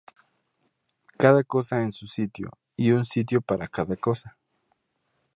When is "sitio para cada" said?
3.05-3.95